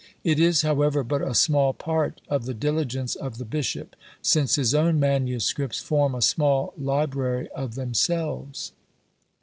It 0.23 0.39
is, 0.39 0.63
however, 0.63 1.03
but 1.03 1.21
a 1.21 1.35
small 1.35 1.73
part 1.73 2.21
of 2.27 2.45
the 2.47 2.55
diligence 2.55 3.13
of 3.13 3.37
the 3.37 3.45
bishop, 3.45 3.95
since 4.23 4.55
his 4.55 4.73
own 4.73 4.99
manuscripts 4.99 5.77
form 5.79 6.15
a 6.15 6.23
small 6.23 6.73
library 6.75 7.49
of 7.49 7.75
themselves. 7.75 8.71